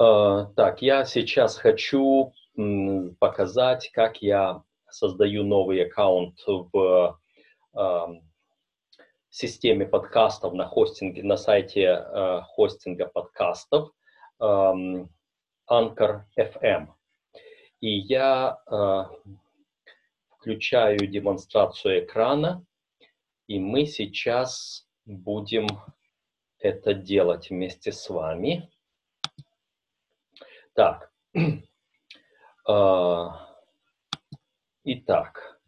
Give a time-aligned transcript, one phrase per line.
[0.00, 2.32] Э, так, я сейчас хочу
[3.18, 7.18] показать, как я создаю новый аккаунт в
[7.76, 8.06] э,
[9.28, 13.90] системе подкастов на хостинге, на сайте э, хостинга подкастов
[14.40, 14.44] э,
[15.70, 16.88] Anchor FM.
[17.80, 19.04] И я э,
[20.30, 22.64] включаю демонстрацию экрана,
[23.46, 25.66] и мы сейчас будем
[26.58, 28.70] это делать вместе с вами.
[30.78, 31.10] Так.
[32.64, 33.48] А,
[34.84, 35.60] итак.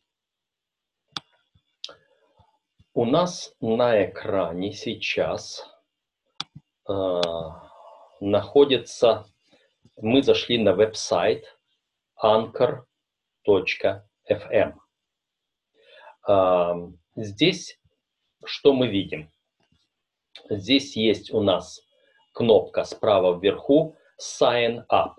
[2.94, 5.66] У нас на экране сейчас
[6.86, 7.72] а,
[8.20, 9.26] находится,
[9.96, 11.58] мы зашли на веб-сайт
[12.22, 12.84] anchor.fm.
[16.22, 16.74] А,
[17.16, 17.80] здесь
[18.44, 19.28] что мы видим?
[20.48, 21.80] Здесь есть у нас
[22.32, 25.14] кнопка справа вверху Sign Up.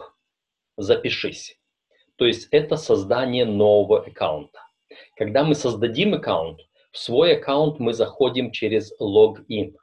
[0.78, 1.58] Запишись.
[2.18, 4.60] То есть это создание нового аккаунта.
[5.16, 6.60] Когда мы создадим аккаунт,
[6.92, 9.76] в свой аккаунт мы заходим через логин.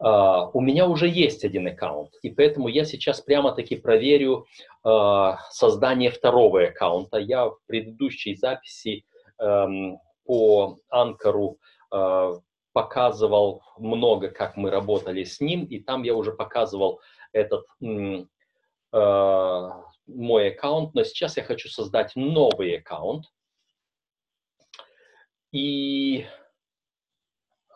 [0.00, 4.46] Uh, у меня уже есть один аккаунт, и поэтому я сейчас прямо-таки проверю
[4.86, 7.18] uh, создание второго аккаунта.
[7.18, 9.04] Я в предыдущей записи
[9.42, 11.58] um, по Анкару
[11.92, 12.40] uh,
[12.72, 17.00] показывал много, как мы работали с ним, и там я уже показывал
[17.32, 18.24] этот э,
[20.06, 23.26] мой аккаунт, но сейчас я хочу создать новый аккаунт.
[25.52, 26.26] И э,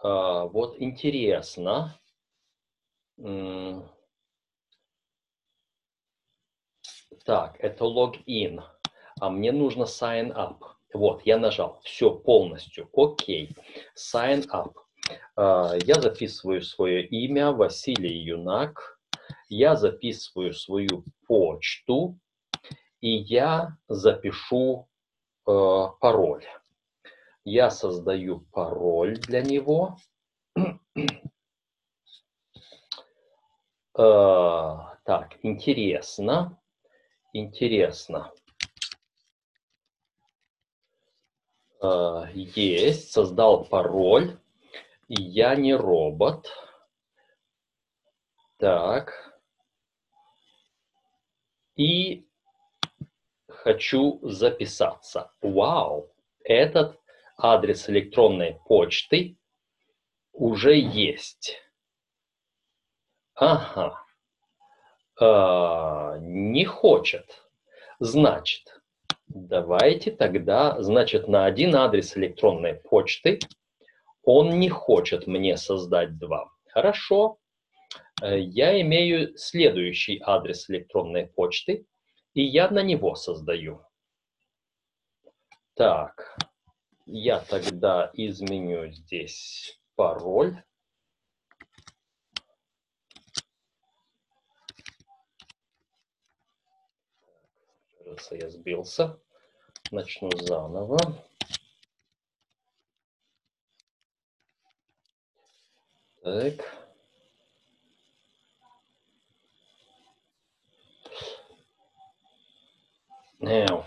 [0.02, 1.98] вот интересно,
[7.24, 8.62] так, это логин,
[9.20, 10.58] а мне нужно sign up.
[10.92, 13.56] Вот, я нажал, все полностью, окей,
[13.96, 14.74] sign up.
[15.36, 18.91] Э, я записываю свое имя, Василий Юнак
[19.52, 22.18] я записываю свою почту,
[23.00, 24.88] и я запишу
[25.46, 26.46] э, пароль.
[27.44, 29.98] Я создаю пароль для него.
[30.56, 30.68] э,
[33.94, 36.58] так, интересно.
[37.34, 38.32] Интересно.
[41.82, 44.38] Э, есть, создал пароль.
[45.08, 46.50] Я не робот.
[48.56, 49.31] Так
[51.76, 52.26] и
[53.48, 55.32] хочу записаться.
[55.40, 56.10] Вау,
[56.44, 56.98] этот
[57.36, 59.36] адрес электронной почты
[60.32, 61.58] уже есть.
[63.34, 64.04] Ага.
[65.20, 67.42] А, не хочет.
[67.98, 68.80] Значит,
[69.28, 73.38] давайте тогда, значит, на один адрес электронной почты
[74.24, 76.48] он не хочет мне создать два.
[76.68, 77.38] Хорошо.
[78.20, 81.86] Э, я имею следующий адрес электронной почты,
[82.34, 83.84] и я на него создаю.
[85.74, 86.36] Так,
[87.06, 90.62] я тогда изменю здесь пароль.
[98.30, 99.18] Я сбился.
[99.90, 100.98] Начну заново.
[106.22, 106.81] Так.
[113.42, 113.84] Now,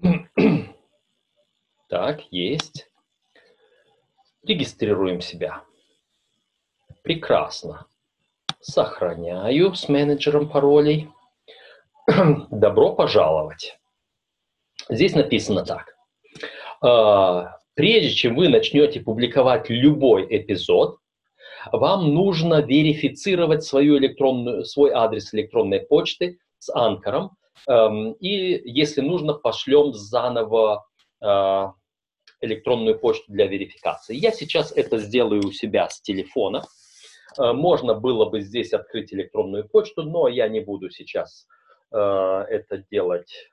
[1.88, 2.88] Так, есть.
[4.44, 5.64] Регистрируем себя.
[7.02, 7.86] Прекрасно.
[8.60, 11.10] Сохраняю с менеджером паролей.
[12.50, 13.76] Добро пожаловать.
[14.88, 15.93] Здесь написано так.
[16.80, 20.98] А, прежде чем вы начнете публиковать любой эпизод,
[21.72, 27.30] вам нужно верифицировать свою электронную, свой адрес электронной почты с анкором.
[27.68, 30.84] Эм, и, если нужно, пошлем заново
[31.22, 31.72] а,
[32.44, 34.14] электронную почту для верификации.
[34.16, 36.64] Я сейчас это сделаю у себя с телефона.
[37.38, 41.46] Э, можно было бы здесь открыть электронную почту, но я не буду сейчас
[41.92, 43.50] э, это делать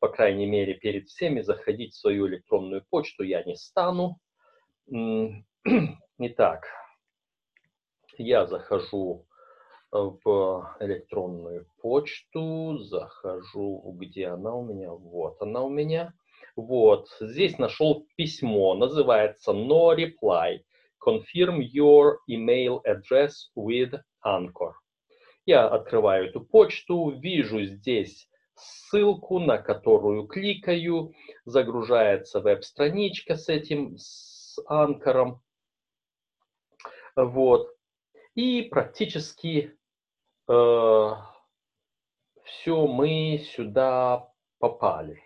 [0.00, 4.18] по крайней мере, перед всеми заходить в свою электронную почту я не стану.
[6.18, 6.66] Итак,
[8.18, 9.26] я захожу
[9.90, 16.12] в электронную почту, захожу, где она у меня, вот она у меня.
[16.56, 20.60] Вот, здесь нашел письмо, называется No Reply.
[21.04, 23.94] Confirm your email address with
[24.24, 24.72] Anchor.
[25.46, 31.14] Я открываю эту почту, вижу здесь ссылку, на которую кликаю,
[31.44, 35.42] загружается веб-страничка с этим, с анкором.
[37.16, 37.74] Вот.
[38.34, 39.78] И практически
[40.48, 41.10] э,
[42.44, 45.22] все мы сюда попали.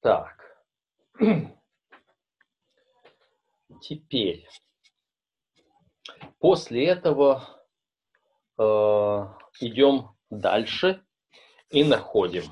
[0.00, 0.64] Так.
[3.80, 4.48] Теперь.
[6.38, 7.42] После этого
[8.58, 8.62] э,
[9.60, 11.05] идем дальше
[11.70, 12.44] и находим.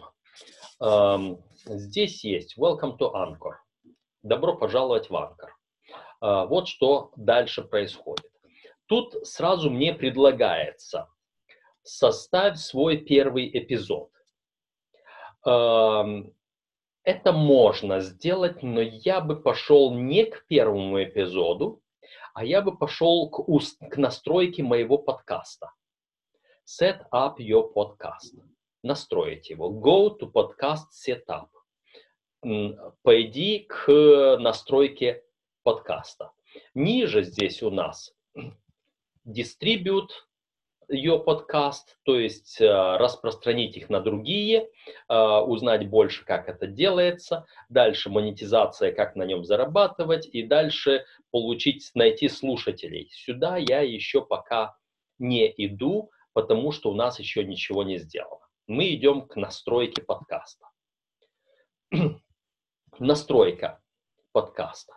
[0.80, 3.56] Э, здесь есть Welcome to Anchor.
[4.22, 5.50] Добро пожаловать в Anchor.
[6.20, 8.30] Э, вот что дальше происходит.
[8.86, 11.08] Тут сразу мне предлагается
[11.82, 14.10] составь свой первый эпизод.
[15.46, 16.04] Э,
[17.04, 21.82] это можно сделать, но я бы пошел не к первому эпизоду,
[22.32, 25.70] а я бы пошел к, уст, к настройке моего подкаста.
[26.66, 28.53] Set up your podcast.
[28.84, 29.70] Настроить его.
[29.70, 31.48] Go to podcast setup.
[33.02, 35.24] Пойди к настройке
[35.62, 36.32] подкаста.
[36.74, 38.14] Ниже здесь у нас
[39.26, 40.10] distribute
[40.90, 44.68] ее подкаст, то есть э, распространить их на другие,
[45.08, 51.90] э, узнать больше, как это делается, дальше монетизация, как на нем зарабатывать, и дальше получить,
[51.94, 53.08] найти слушателей.
[53.12, 54.76] Сюда я еще пока
[55.18, 58.43] не иду, потому что у нас еще ничего не сделано.
[58.66, 60.66] Мы идем к настройке подкаста.
[62.98, 63.82] Настройка
[64.32, 64.94] подкаста.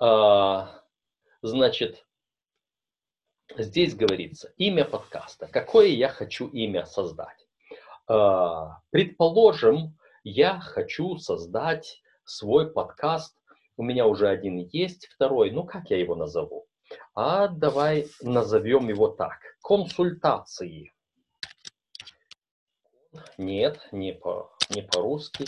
[0.00, 0.66] Э,
[1.42, 2.04] значит,
[3.56, 5.46] здесь говорится имя подкаста.
[5.46, 7.46] Какое я хочу имя создать?
[8.08, 13.36] А, предположим, я хочу создать свой подкаст.
[13.76, 15.52] У меня уже один есть, второй.
[15.52, 16.66] Ну, как я его назову?
[17.14, 19.38] А давай назовем его так.
[19.62, 20.92] Консультации.
[23.38, 25.44] Нет, не, по, не по-русски.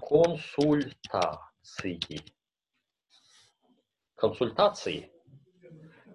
[0.00, 2.00] Консультации.
[4.14, 5.10] Консультации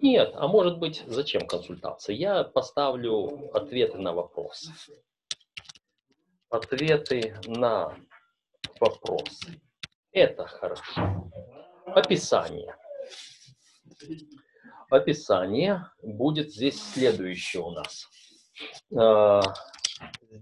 [0.02, 2.14] нет, а может быть, зачем консультация?
[2.14, 4.72] Я поставлю ответы на вопросы.
[6.50, 7.96] Ответы на
[8.78, 9.60] вопросы.
[10.12, 11.30] Это хорошо.
[11.86, 12.76] Описание.
[14.90, 18.06] Описание будет здесь следующее у нас.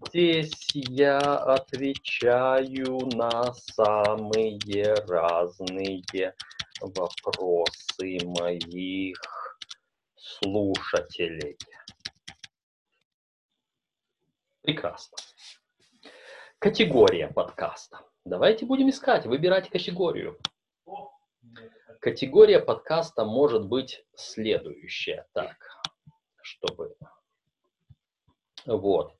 [0.08, 6.34] Здесь я отвечаю на самые разные
[6.80, 9.16] вопросы моих
[10.16, 11.56] слушателей.
[14.62, 15.16] Прекрасно.
[16.58, 18.00] Категория подкаста.
[18.24, 20.38] Давайте будем искать, выбирать категорию.
[22.00, 25.26] Категория подкаста может быть следующая.
[25.32, 25.56] Так,
[26.42, 26.96] чтобы...
[28.66, 29.14] Вот.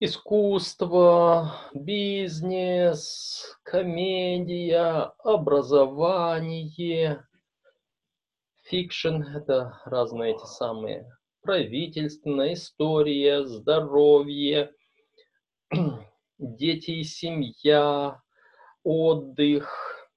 [0.00, 7.24] Искусство, бизнес, комедия, образование,
[8.64, 11.08] Фикшн– это разные эти самые.
[11.42, 14.72] Правительственная история, здоровье,
[16.38, 18.20] дети и семья,
[18.82, 20.08] отдых,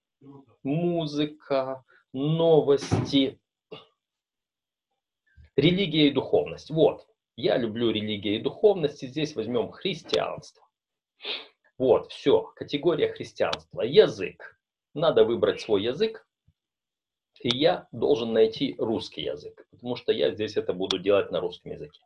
[0.63, 1.83] музыка,
[2.13, 3.39] новости,
[5.56, 6.71] религия и духовность.
[6.71, 7.06] Вот,
[7.38, 10.67] я люблю религию и духовность, и здесь возьмем христианство.
[11.77, 13.82] Вот, все, категория христианства.
[13.84, 14.58] Язык.
[14.96, 16.27] Надо выбрать свой язык,
[17.39, 21.72] и я должен найти русский язык, потому что я здесь это буду делать на русском
[21.72, 22.01] языке.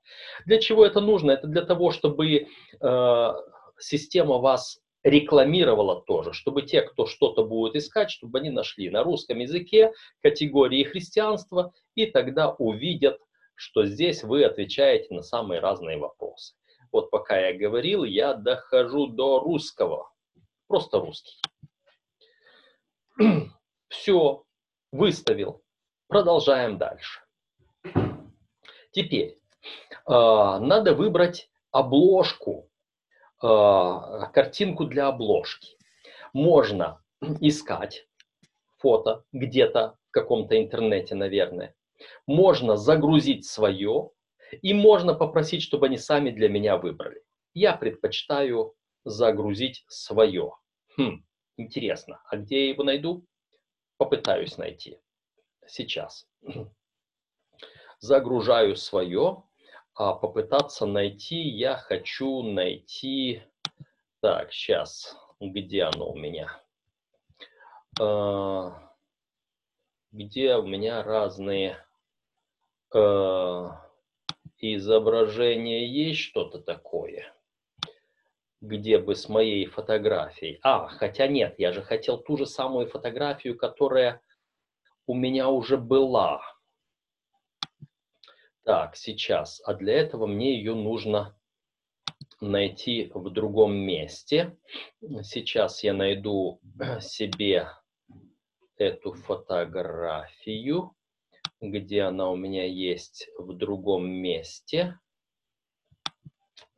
[0.45, 1.31] Для чего это нужно?
[1.31, 2.47] Это для того, чтобы
[2.81, 3.33] э,
[3.79, 9.39] система вас рекламировала тоже, чтобы те, кто что-то будет искать, чтобы они нашли на русском
[9.39, 13.19] языке категории христианства, и тогда увидят,
[13.61, 16.55] что здесь вы отвечаете на самые разные вопросы.
[16.91, 20.11] Вот пока я говорил, я дохожу до русского,
[20.67, 21.39] просто русский.
[23.87, 24.43] Все,
[24.91, 25.63] Выставил.
[26.07, 27.21] Продолжаем дальше.
[28.91, 29.39] Теперь э,
[30.05, 32.67] надо выбрать обложку,
[33.41, 33.47] э,
[34.33, 35.77] картинку для обложки.
[36.33, 37.01] Можно
[37.39, 38.05] искать
[38.79, 41.73] фото где-то в каком-то интернете, наверное.
[42.27, 44.11] Можно загрузить свое,
[44.61, 47.23] и можно попросить, чтобы они сами для меня выбрали.
[47.53, 50.53] Я предпочитаю загрузить свое.
[50.97, 51.23] Хм,
[51.57, 53.25] интересно, а где я его найду?
[54.01, 54.99] попытаюсь найти
[55.67, 56.27] сейчас.
[57.99, 59.43] Загружаю свое,
[59.93, 63.43] а попытаться найти я хочу найти...
[64.21, 66.63] Так, сейчас, где оно у меня?
[67.99, 68.91] А,
[70.11, 71.85] где у меня разные
[72.95, 73.81] а,
[74.59, 77.33] изображения есть что-то такое?
[78.61, 80.59] где бы с моей фотографией.
[80.61, 84.21] А, хотя нет, я же хотел ту же самую фотографию, которая
[85.07, 86.41] у меня уже была.
[88.63, 89.61] Так, сейчас.
[89.65, 91.35] А для этого мне ее нужно
[92.39, 94.55] найти в другом месте.
[95.23, 96.61] Сейчас я найду
[97.01, 97.67] себе
[98.77, 100.95] эту фотографию,
[101.61, 104.99] где она у меня есть в другом месте.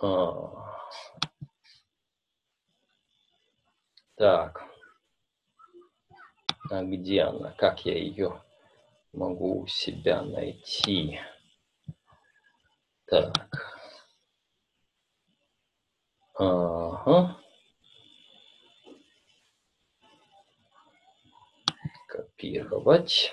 [0.00, 0.78] А.
[4.16, 4.62] Так.
[6.70, 7.50] А где она?
[7.58, 8.40] Как я ее
[9.12, 11.18] могу у себя найти?
[13.06, 13.73] Так.
[16.36, 17.36] Ага.
[22.08, 23.32] Копировать.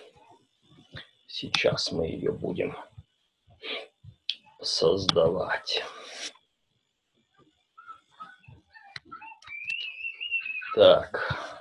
[1.27, 2.75] Сейчас мы ее будем
[4.61, 5.83] создавать.
[10.75, 11.51] Так.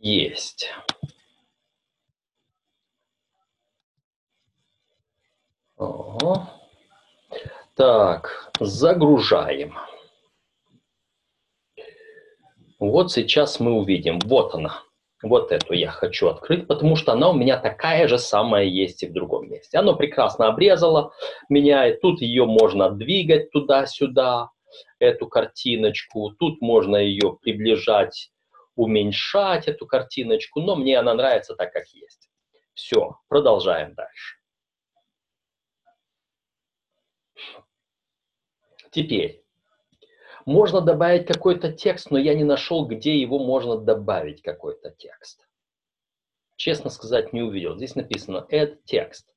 [0.00, 0.70] Есть.
[5.76, 6.48] Ого.
[7.74, 9.74] Так, загружаем.
[12.78, 14.20] Вот сейчас мы увидим.
[14.20, 14.82] Вот она.
[15.20, 19.08] Вот эту я хочу открыть, потому что она у меня такая же самая есть и
[19.08, 19.76] в другом месте.
[19.76, 21.12] Оно прекрасно обрезало
[21.48, 24.50] меня, и тут ее можно двигать туда-сюда,
[25.00, 26.30] эту картиночку.
[26.38, 28.30] Тут можно ее приближать,
[28.76, 32.28] уменьшать, эту картиночку, но мне она нравится так, как есть.
[32.74, 34.36] Все, продолжаем дальше.
[38.90, 39.42] Теперь,
[40.46, 45.46] можно добавить какой-то текст, но я не нашел, где его можно добавить, какой-то текст.
[46.56, 47.76] Честно сказать, не увидел.
[47.76, 49.32] Здесь написано add текст.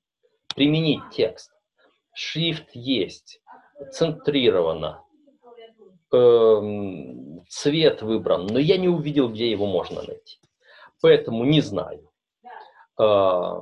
[0.55, 1.51] Применить текст.
[2.13, 3.41] Шрифт есть.
[3.91, 5.03] Центрировано.
[6.13, 8.47] Эм, цвет выбран.
[8.47, 10.39] Но я не увидел, где его можно найти.
[11.01, 12.09] Поэтому не знаю.
[12.99, 13.61] Э,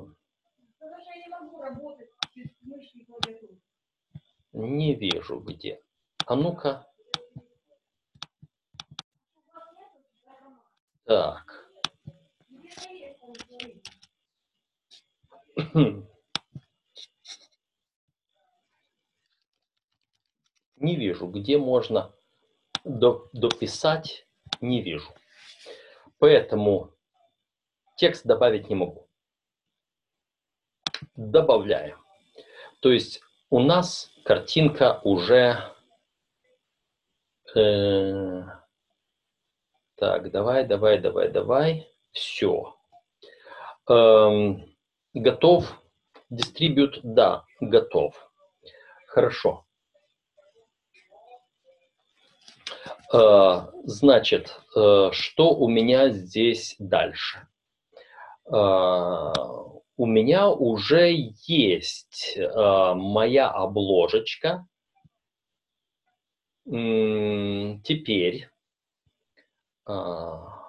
[4.52, 5.82] не вижу где.
[6.26, 6.86] А ну-ка.
[11.06, 11.70] Так.
[20.78, 22.16] Не вижу, где можно
[22.86, 24.26] дописать,
[24.62, 25.14] не вижу.
[26.20, 26.94] Поэтому
[27.98, 29.10] текст добавить не могу.
[31.16, 31.98] Добавляю.
[32.80, 35.58] То есть у нас картинка уже
[37.56, 38.44] э,
[39.96, 41.92] так, давай, давай, давай, давай.
[42.12, 42.76] Все.
[43.90, 44.76] Эм,
[45.16, 45.66] готов.
[46.30, 48.14] Дистрибьют, да, готов.
[49.08, 49.66] Хорошо.
[53.12, 57.48] Э, значит, э, что у меня здесь дальше?
[58.46, 59.34] Э,
[60.00, 61.12] у меня уже
[61.46, 64.66] есть э, моя обложечка.
[66.64, 68.50] Теперь
[69.86, 70.64] а,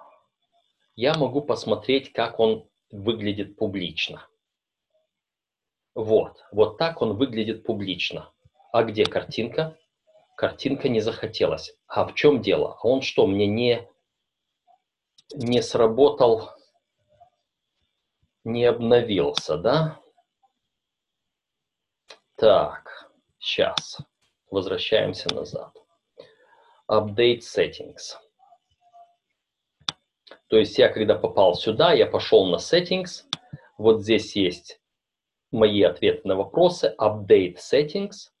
[0.97, 4.27] я могу посмотреть, как он выглядит публично.
[5.95, 8.33] Вот, вот так он выглядит публично.
[8.73, 9.77] А где картинка?
[10.35, 11.73] Картинка не захотелась.
[11.87, 12.77] А в чем дело?
[12.83, 13.87] А он что, мне не,
[15.33, 16.49] не сработал,
[18.43, 19.99] не обновился, да?
[22.35, 23.99] Так, сейчас.
[24.49, 25.75] Возвращаемся назад.
[26.89, 28.17] Update settings.
[30.51, 33.23] То есть я, когда попал сюда, я пошел на Settings.
[33.77, 34.81] Вот здесь есть
[35.49, 36.93] мои ответы на вопросы.
[36.99, 38.31] Update Settings,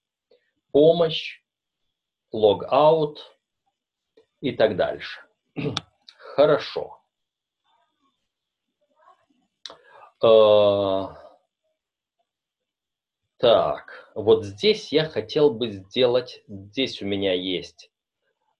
[0.73, 1.41] помощь,
[2.35, 3.15] Logout
[4.41, 5.21] и так дальше.
[6.17, 6.97] Хорошо.
[9.69, 9.73] Uh,
[13.37, 17.89] так, вот здесь я хотел бы сделать, здесь у меня есть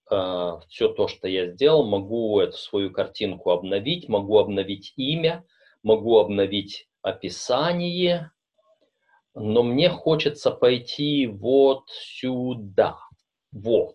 [0.10, 5.46] э, все то, что я сделал, могу эту свою картинку обновить, могу обновить имя,
[5.84, 8.32] могу обновить описание,
[9.36, 12.98] но мне хочется пойти вот сюда,
[13.52, 13.94] вот,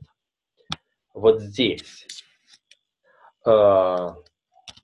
[1.12, 2.06] вот здесь.
[3.44, 4.11] Э,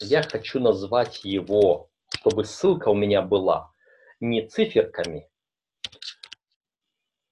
[0.00, 1.91] я хочу назвать его,
[2.22, 3.72] чтобы ссылка у меня была
[4.20, 5.28] не циферками,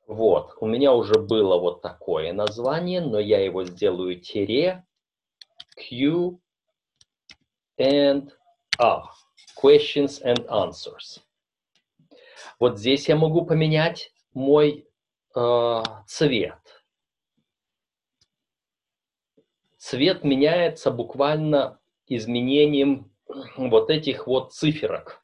[0.08, 4.84] Вот, у меня уже было вот такое название, но я его сделаю тире
[5.76, 6.40] Q
[7.78, 8.32] and
[8.80, 9.04] A.
[9.62, 11.20] Questions and answers.
[12.58, 14.88] Вот здесь я могу поменять мой
[15.36, 16.82] э, цвет.
[19.78, 21.78] Цвет меняется буквально
[22.08, 23.10] изменением
[23.56, 25.22] вот этих вот циферок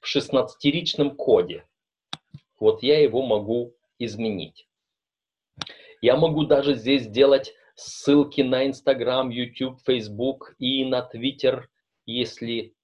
[0.00, 1.66] в 16-ричном коде.
[2.58, 4.68] Вот я его могу изменить.
[6.00, 11.64] Я могу даже здесь сделать ссылки на Instagram, YouTube, Facebook и на Twitter,
[12.06, 12.74] если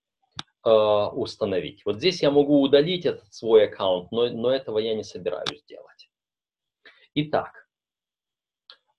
[0.65, 1.85] э, установить.
[1.85, 6.11] Вот здесь я могу удалить этот свой аккаунт, но, но этого я не собираюсь делать.
[7.15, 7.62] Итак,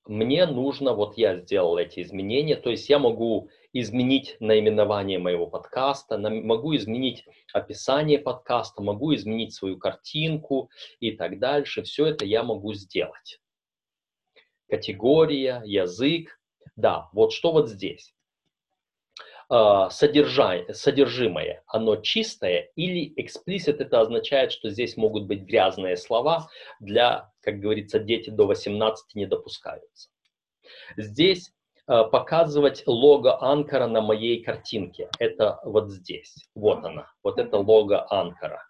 [0.06, 6.18] мне нужно, вот я сделал эти изменения, то есть я могу изменить наименование моего подкаста,
[6.18, 10.70] могу изменить описание подкаста, могу изменить свою картинку
[11.00, 11.84] и так дальше.
[11.84, 13.40] Все это я могу сделать.
[14.70, 16.40] Категория, язык.
[16.76, 18.13] Да, вот что вот здесь.
[19.56, 26.50] А, содержание, содержимое, оно чистое или explicit, это означает, что здесь могут быть грязные слова,
[26.80, 30.10] для, как говорится, дети до 18 не допускаются.
[30.98, 31.54] Здесь
[31.86, 35.10] Э, показывать лого анкора на моей картинке.
[35.20, 36.48] Это вот здесь.
[36.56, 37.12] Вот она.
[37.24, 38.64] Вот это лого анкора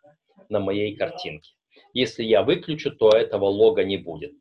[0.49, 1.51] на моей картинке.
[1.93, 4.33] Если я выключу, то этого лога не будет.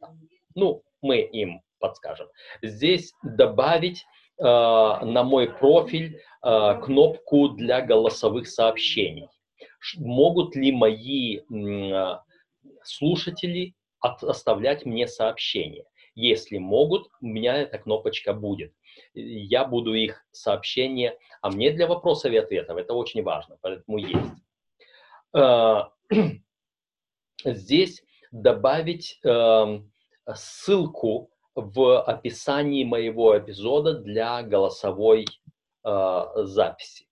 [0.54, 2.28] Ну, мы им подскажем.
[2.62, 4.04] Здесь добавить э,
[4.42, 9.28] на мой профиль э, кнопку для голосовых сообщений.
[9.96, 12.18] Могут ли мои э,
[12.82, 15.84] слушатели оставлять мне сообщения?
[16.14, 18.74] Если могут, у меня эта кнопочка будет.
[19.14, 24.42] Я буду их сообщения, а мне для вопросов и ответов это очень важно, поэтому есть.
[25.34, 25.90] А,
[27.44, 29.90] здесь добавить эм,
[30.34, 35.26] ссылку в описании моего эпизода для голосовой
[35.84, 37.06] э, записи.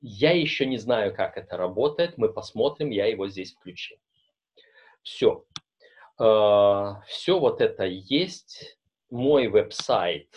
[0.00, 2.16] Я еще не знаю, как это работает.
[2.16, 3.98] Мы посмотрим, я его здесь включил.
[5.02, 5.44] Все.
[6.18, 8.78] А, все вот это есть.
[9.10, 10.28] Мой веб-сайт,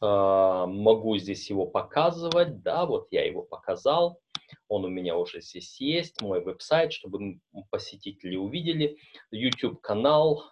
[0.00, 4.20] а, могу здесь его показывать, да, вот я его показал.
[4.68, 7.38] Он у меня уже здесь есть, мой веб-сайт, чтобы
[7.70, 8.96] посетители увидели.
[9.30, 10.44] YouTube-канал.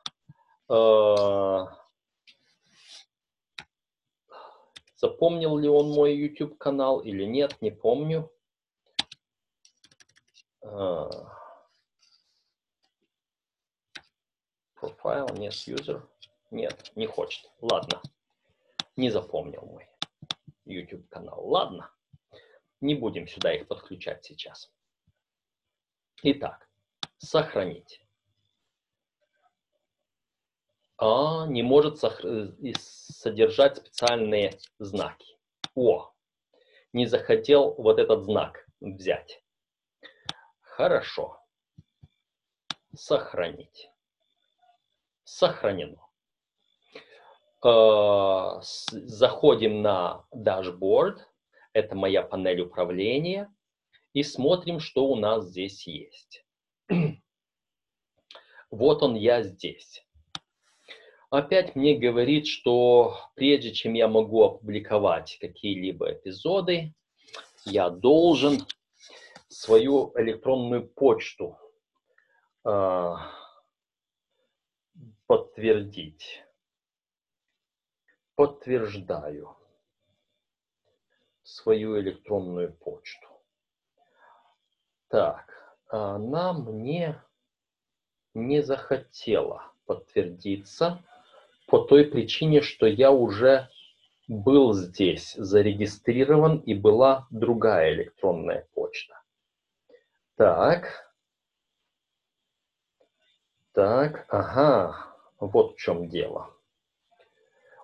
[0.72, 1.76] А,
[4.94, 8.30] запомнил ли он мой YouTube-канал или нет, не помню.
[10.62, 11.26] Profile,
[15.36, 16.06] нет, user.
[16.52, 17.50] Нет, не хочет.
[17.60, 18.00] Ладно.
[18.96, 19.88] Не запомнил мой
[20.66, 21.48] YouTube канал.
[21.48, 21.90] Ладно.
[22.80, 24.72] Не будем сюда их подключать сейчас.
[26.22, 26.68] Итак,
[27.18, 28.04] сохранить.
[31.02, 35.38] А, не может содержать специальные знаки.
[35.74, 36.12] О,
[36.92, 39.42] не захотел вот этот знак взять.
[40.60, 41.40] Хорошо.
[42.94, 43.90] Сохранить
[45.30, 45.98] сохранено.
[47.64, 51.28] Э, заходим на дашборд,
[51.72, 53.52] это моя панель управления,
[54.12, 56.44] и смотрим, что у нас здесь есть.
[58.70, 60.06] Вот он я здесь.
[61.30, 66.92] Опять мне говорит, что прежде чем я могу опубликовать какие-либо эпизоды,
[67.64, 68.66] я должен
[69.46, 71.56] свою электронную почту
[72.64, 73.14] э,
[75.28, 76.42] подтвердить.
[78.34, 79.56] Подтверждаю
[81.44, 83.28] свою электронную почту.
[85.06, 87.22] Так, она мне
[88.34, 91.04] не захотела подтвердиться
[91.70, 93.68] по той причине, что я уже
[94.26, 99.20] был здесь зарегистрирован и была другая электронная почта.
[100.36, 101.14] Так.
[103.72, 105.06] Так, ага.
[105.38, 106.50] Вот в чем дело.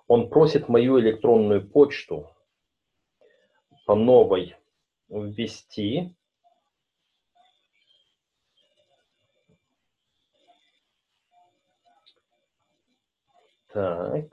[0.07, 2.29] Он просит мою электронную почту
[3.85, 4.55] по новой
[5.09, 6.16] ввести.
[13.77, 14.25] Так.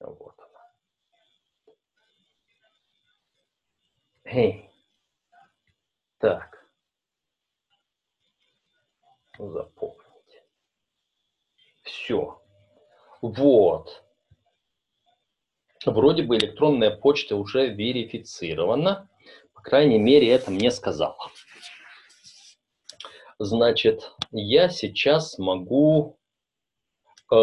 [0.00, 0.72] Вот она.
[4.24, 4.70] Hey.
[6.20, 6.66] Так.
[9.38, 10.46] Запомните.
[11.82, 12.42] Все.
[13.20, 14.02] Вот.
[15.84, 19.10] Вроде бы электронная почта уже верифицирована.
[19.52, 21.30] По крайней мере, это мне сказала.
[23.44, 26.16] Значит, я сейчас могу...
[27.28, 27.34] Э,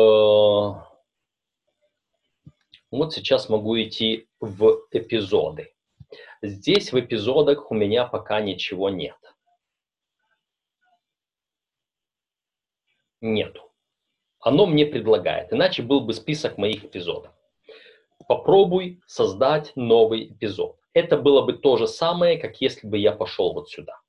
[2.90, 5.74] вот сейчас могу идти в эпизоды.
[6.42, 9.18] Здесь в эпизодах у меня пока ничего нет.
[13.20, 13.70] Нету.
[14.40, 17.34] Оно мне предлагает, иначе был бы список моих эпизодов.
[18.26, 20.78] Попробуй создать новый эпизод.
[20.94, 24.00] Это было бы то же самое, как если бы я пошел вот сюда.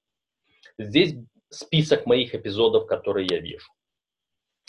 [0.79, 1.17] Здесь
[1.51, 3.71] список моих эпизодов, которые я вижу.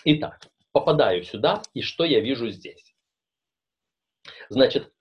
[0.04, 2.96] Итак, попадаю сюда, и что я вижу здесь?
[4.50, 4.92] Значит,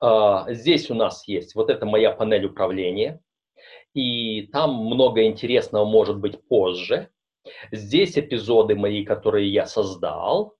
[0.00, 3.20] а, здесь у нас есть вот эта моя панель управления,
[3.94, 7.10] и там много интересного может быть позже.
[7.72, 10.56] Здесь эпизоды мои, которые я создал,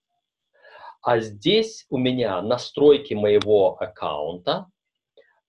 [1.01, 4.67] а здесь у меня настройки моего аккаунта,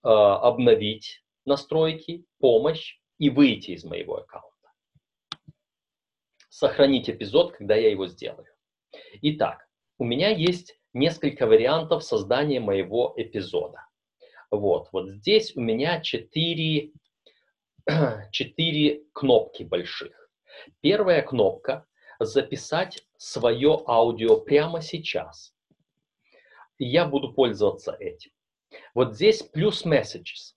[0.03, 4.50] а, обновить настройки, помощь и выйти из моего аккаунта.
[6.61, 8.47] Сохранить эпизод, когда я его сделаю.
[9.23, 13.87] Итак, у меня есть несколько вариантов создания моего эпизода.
[14.51, 16.91] Вот, вот здесь у меня четыре,
[18.31, 20.13] четыре кнопки больших.
[20.83, 21.87] Первая кнопка–
[22.21, 25.55] записать свое аудио прямо сейчас.
[26.77, 28.33] Я буду пользоваться этим.
[28.93, 30.57] Вот здесь плюс messages.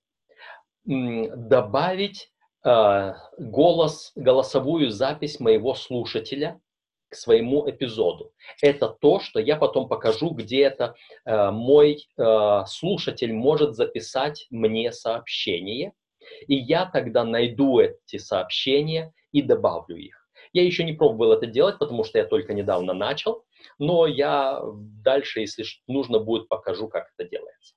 [0.84, 2.33] Добавить
[2.64, 6.62] голос, голосовую запись моего слушателя
[7.14, 8.34] к своему эпизоду.
[8.62, 10.96] Это то, что я потом покажу, где это
[11.26, 15.94] э, мой э, слушатель может записать мне сообщение,
[16.48, 20.28] и я тогда найду эти сообщения и добавлю их.
[20.54, 23.46] Я еще не пробовал это делать, потому что я только недавно начал,
[23.78, 24.62] но я
[25.04, 27.76] дальше, если нужно будет, покажу, как это делается.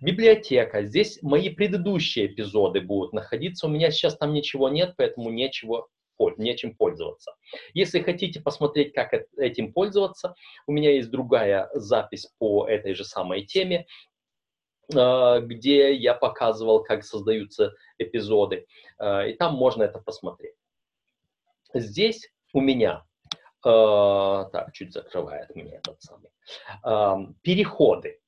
[0.00, 0.82] Библиотека.
[0.84, 3.66] Здесь мои предыдущие эпизоды будут находиться.
[3.66, 5.88] У меня сейчас там ничего нет, поэтому нечего
[6.36, 7.34] нечем пользоваться.
[7.74, 10.34] Если хотите посмотреть, как этим пользоваться,
[10.66, 13.86] у меня есть другая запись по этой же самой теме,
[14.94, 18.66] а, где я показывал, как создаются эпизоды,
[18.98, 20.54] а, и там можно это посмотреть.
[21.72, 23.04] Здесь у меня,
[23.64, 26.30] а, так, чуть закрывает меня этот самый,
[27.42, 28.20] переходы.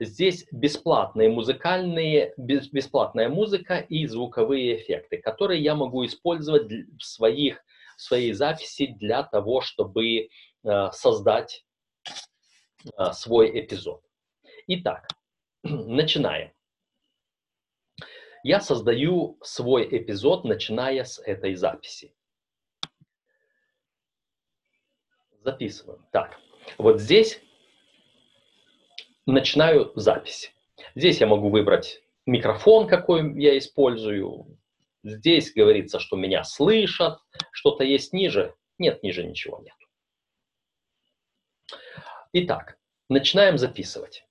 [0.00, 7.58] Здесь бесплатные музыкальные, бесплатная музыка и звуковые эффекты, которые я могу использовать в, своих,
[7.96, 10.28] в своей записи для того, чтобы э,
[10.92, 11.64] создать
[12.96, 14.04] э, свой эпизод.
[14.68, 15.08] Итак,
[15.64, 16.52] начинаем.
[18.44, 22.14] Я создаю свой эпизод, начиная с этой записи.
[25.42, 26.06] Записываем.
[26.12, 26.38] Так,
[26.76, 27.42] вот здесь
[29.32, 30.54] начинаю запись.
[30.94, 34.58] Здесь я могу выбрать микрофон, какой я использую.
[35.04, 37.18] Здесь говорится, что меня слышат.
[37.52, 38.54] Что-то есть ниже?
[38.78, 39.74] Нет, ниже ничего нет.
[42.32, 44.26] Итак, начинаем записывать.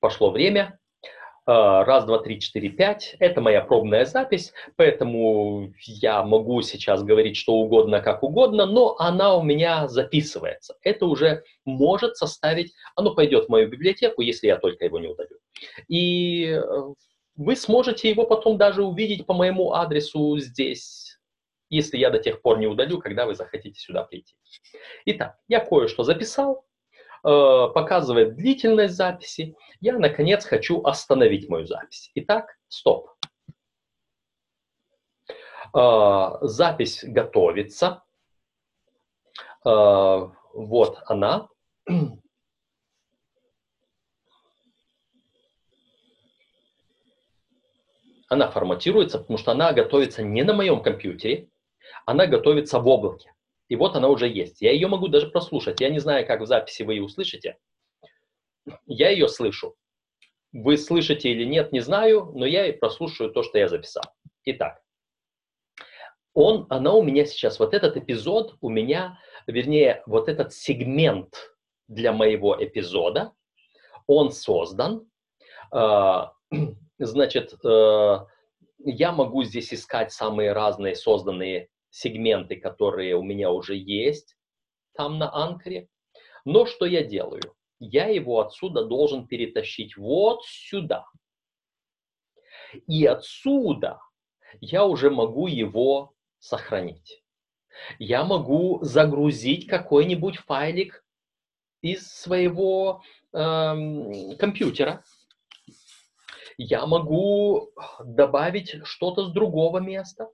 [0.00, 0.78] Пошло время.
[1.48, 3.14] А, раз, два, три, четыре, пять.
[3.20, 9.36] Это моя пробная запись, поэтому я могу сейчас говорить что угодно, как угодно, но она
[9.36, 10.76] у меня записывается.
[10.82, 15.38] Это уже может составить, оно пойдет в мою библиотеку, если я только его не удалю.
[15.86, 16.60] И э,
[17.36, 21.16] вы сможете его потом даже увидеть по моему адресу здесь,
[21.70, 24.34] если я до тех пор не удалю, когда вы захотите сюда прийти.
[25.04, 26.65] Итак, я кое-что записал, Э,
[27.26, 32.10] показывает длительность записи, я, наконец, хочу остановить мою запись.
[32.14, 33.10] Итак, стоп.
[35.76, 38.04] Э, запись готовится.
[39.64, 41.48] Э, вот она.
[48.28, 51.48] Она форматируется, потому что она готовится не на моем компьютере,
[52.06, 53.35] она готовится в облаке.
[53.68, 54.62] И вот она уже есть.
[54.62, 55.80] Я ее могу даже прослушать.
[55.80, 57.58] Я не знаю, как в записи вы ее услышите.
[58.86, 59.76] Я ее слышу.
[60.52, 64.04] Вы слышите или нет, не знаю, но я и прослушаю то, что я записал.
[64.44, 64.80] Итак,
[66.32, 71.34] он, она у меня сейчас, вот этот эпизод у меня, вернее, вот этот сегмент
[71.88, 73.32] для моего эпизода,
[74.06, 75.08] он создан.
[75.72, 76.32] А,
[76.98, 78.18] значит, э,
[78.78, 84.36] я могу здесь искать самые разные созданные сегменты, которые у меня уже есть
[84.94, 85.88] там на анкере.
[86.44, 87.54] Но что я делаю?
[87.78, 91.06] Я его отсюда должен перетащить вот сюда.
[92.86, 94.00] И отсюда
[94.60, 97.22] я уже могу его сохранить.
[97.98, 101.04] Я могу загрузить какой-нибудь файлик
[101.82, 105.04] из своего эм, компьютера.
[106.56, 107.70] Я могу
[108.02, 110.28] добавить что-то с другого места.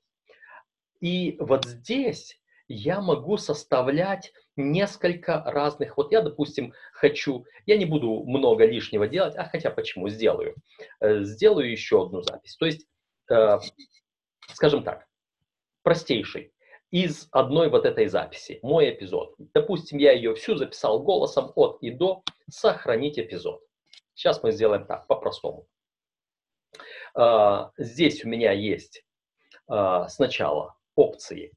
[1.02, 5.96] И вот здесь я могу составлять несколько разных.
[5.96, 10.54] Вот я, допустим, хочу, я не буду много лишнего делать, а хотя почему, сделаю.
[11.00, 12.56] Э, сделаю еще одну запись.
[12.56, 12.86] То есть,
[13.28, 13.58] э,
[14.54, 15.08] скажем так,
[15.82, 16.52] простейший
[16.92, 19.34] из одной вот этой записи, мой эпизод.
[19.54, 23.60] Допустим, я ее всю записал голосом от и до, сохранить эпизод.
[24.14, 25.66] Сейчас мы сделаем так, по-простому.
[27.14, 29.04] А, здесь у меня есть
[29.66, 31.52] а, сначала опции.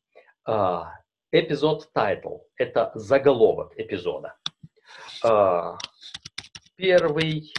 [0.45, 1.00] А,
[1.32, 4.36] эпизод title– это заголовок эпизода.
[6.76, 7.54] Первый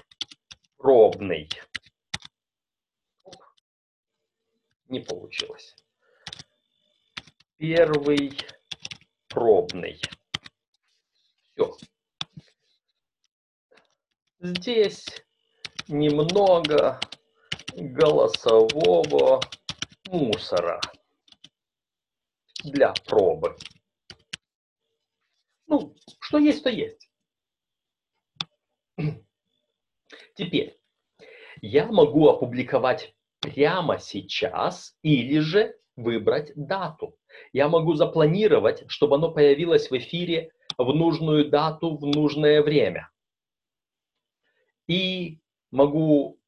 [0.76, 1.48] пробный.
[4.88, 5.74] Не получилось
[7.58, 8.38] первый
[9.28, 10.00] пробный.
[11.54, 11.76] Все.
[14.40, 15.06] Здесь
[15.88, 17.00] немного
[17.74, 19.40] голосового
[20.08, 20.80] мусора
[22.70, 23.56] для пробы.
[25.66, 27.10] Ну, что есть, то есть.
[30.34, 30.78] Теперь
[31.62, 37.18] я могу опубликовать прямо сейчас или же выбрать дату.
[37.52, 43.10] Я могу запланировать, чтобы оно появилось в эфире в нужную дату, в нужное время.
[44.86, 46.38] И могу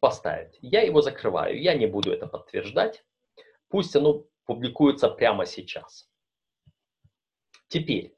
[0.00, 0.58] поставить.
[0.60, 3.04] Я его закрываю, я не буду это подтверждать.
[3.68, 6.08] Пусть оно публикуется прямо сейчас.
[7.68, 8.14] Теперь,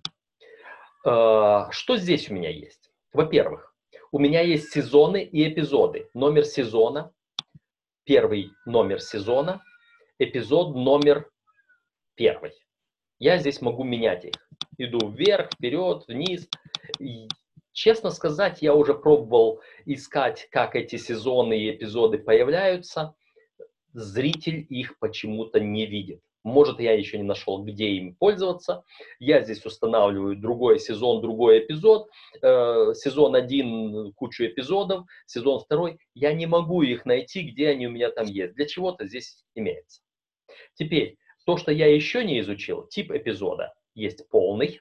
[1.04, 2.90] э, что здесь у меня есть?
[3.12, 3.74] Во-первых,
[4.10, 6.08] у меня есть сезоны и эпизоды.
[6.14, 7.12] Номер сезона,
[8.04, 9.62] первый номер сезона,
[10.18, 11.30] эпизод номер
[12.14, 12.52] первый.
[13.18, 14.34] Я здесь могу менять их.
[14.78, 16.48] Иду вверх, вперед, вниз.
[17.72, 23.14] Честно сказать, я уже пробовал искать, как эти сезоны и эпизоды появляются.
[23.94, 26.20] Зритель их почему-то не видит.
[26.42, 28.84] Может, я еще не нашел, где им пользоваться.
[29.18, 32.10] Я здесь устанавливаю другой сезон, другой эпизод.
[32.42, 35.06] Э, сезон один, кучу эпизодов.
[35.24, 35.98] Сезон второй.
[36.12, 38.54] Я не могу их найти, где они у меня там есть.
[38.54, 40.02] Для чего-то здесь имеется.
[40.74, 43.72] Теперь, то, что я еще не изучил, тип эпизода.
[43.94, 44.80] Есть полный,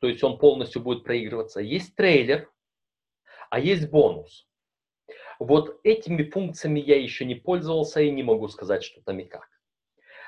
[0.00, 1.60] то есть он полностью будет проигрываться.
[1.60, 2.50] Есть трейлер,
[3.50, 4.46] а есть бонус.
[5.38, 9.48] Вот этими функциями я еще не пользовался и не могу сказать, что там и как.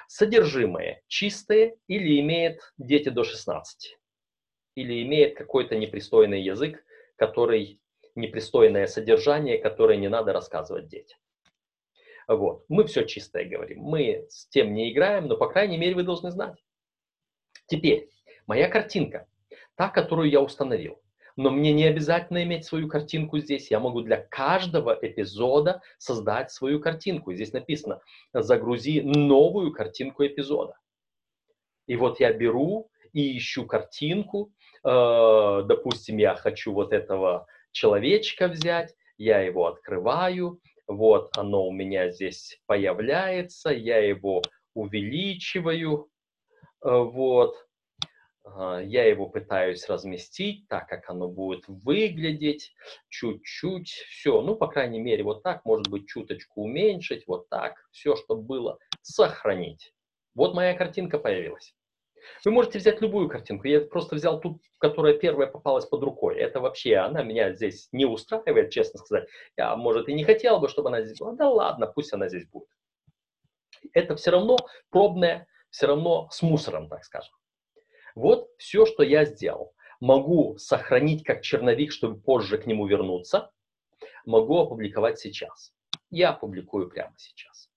[0.06, 3.98] Содержимое чистое или имеет дети до 16,
[4.74, 6.84] или имеет какой-то непристойный язык,
[7.16, 7.80] который
[8.14, 11.18] непристойное содержание, которое не надо рассказывать детям.
[12.26, 12.64] Вот.
[12.68, 13.80] Мы все чистое говорим.
[13.80, 16.62] Мы с тем не играем, но, по крайней мере, вы должны знать.
[17.66, 18.10] Теперь,
[18.46, 19.26] моя картинка,
[19.76, 21.00] та, которую я установил.
[21.38, 23.70] Но мне не обязательно иметь свою картинку здесь.
[23.70, 27.32] Я могу для каждого эпизода создать свою картинку.
[27.32, 28.00] Здесь написано,
[28.32, 30.76] загрузи новую картинку эпизода.
[31.86, 34.52] И вот я беру и ищу картинку.
[34.82, 38.96] Э, допустим, я хочу вот этого человечка взять.
[39.16, 44.42] Я его открываю, вот оно у меня здесь появляется, я его
[44.74, 46.08] увеличиваю,
[46.84, 47.67] э, вот,
[48.84, 52.74] я его пытаюсь разместить так, как оно будет выглядеть,
[53.08, 58.16] чуть-чуть, все, ну, по крайней мере, вот так, может быть, чуточку уменьшить, вот так, все,
[58.16, 59.92] что было, сохранить.
[60.34, 61.74] Вот моя картинка появилась.
[62.44, 63.66] Вы можете взять любую картинку.
[63.66, 66.36] Я просто взял ту, которая первая попалась под рукой.
[66.36, 69.28] Это вообще, она меня здесь не устраивает, честно сказать.
[69.56, 71.32] Я, может, и не хотел бы, чтобы она здесь была.
[71.32, 72.68] Да ладно, пусть она здесь будет.
[73.92, 74.56] Это все равно
[74.90, 77.34] пробное, все равно с мусором, так скажем.
[78.18, 79.76] Вот все, что я сделал.
[80.00, 83.52] Могу сохранить как черновик, чтобы позже к нему вернуться.
[84.26, 85.72] Могу опубликовать сейчас.
[86.10, 87.70] Я опубликую прямо сейчас.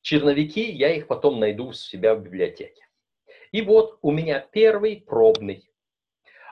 [0.00, 2.88] Черновики, я их потом найду у себя в библиотеке.
[3.52, 5.70] И вот у меня первый пробный.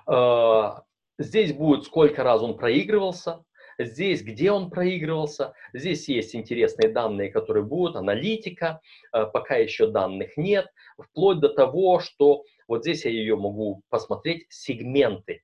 [0.07, 0.85] А,
[1.19, 3.45] здесь будет, сколько раз он проигрывался,
[3.79, 8.81] здесь, где он проигрывался, здесь есть интересные данные, которые будут, аналитика,
[9.13, 10.67] а, пока еще данных нет,
[10.99, 15.43] вплоть до того, что вот здесь я ее могу посмотреть, сегменты.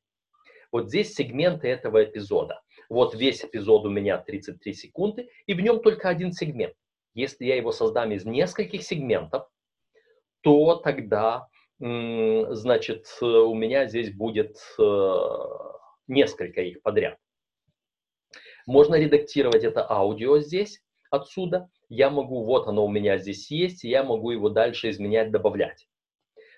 [0.73, 2.61] Вот здесь сегменты этого эпизода.
[2.89, 6.75] Вот весь эпизод у меня 33 секунды, и в нем только один сегмент.
[7.15, 9.49] Если я его создам из нескольких сегментов,
[10.41, 11.47] то тогда,
[11.79, 15.15] значит, у меня здесь будет э,
[16.09, 17.19] несколько их подряд.
[18.67, 21.69] Можно редактировать это аудио здесь, отсюда.
[21.89, 25.87] Я могу, вот оно у меня здесь есть, я могу его дальше изменять, добавлять.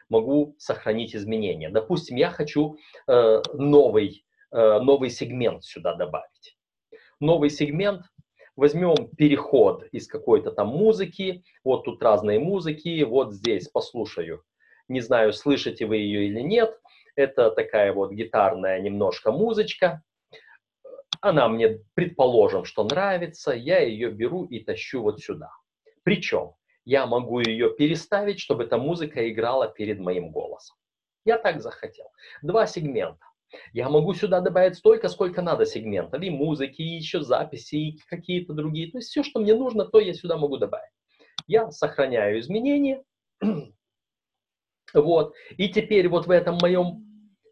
[0.09, 1.69] Могу сохранить изменения.
[1.69, 2.77] Допустим, я хочу
[3.09, 6.57] э, новый, э, новый сегмент сюда добавить.
[7.19, 8.03] Новый сегмент,
[8.55, 14.45] возьмем переход из какой-то там музыки, вот тут разные музыки, вот здесь послушаю.
[14.89, 16.79] Не знаю, слышите вы ее или нет,
[17.17, 20.03] это такая вот гитарная немножко музычка.
[21.27, 25.51] Она мне, предположим, что нравится, я ее беру и тащу вот сюда.
[26.05, 26.53] Причем
[26.85, 30.77] я могу ее переставить, чтобы эта музыка играла перед моим голосом.
[31.25, 32.07] Я так захотел.
[32.43, 33.27] Два сегмента.
[33.73, 38.53] Я могу сюда добавить столько, сколько надо сегментов, и музыки, и еще записи, и какие-то
[38.53, 38.93] другие.
[38.93, 40.93] То есть все, что мне нужно, то я сюда могу добавить.
[41.49, 43.03] Я сохраняю изменения.
[44.95, 45.35] Вот.
[45.57, 47.05] И теперь вот в этом моем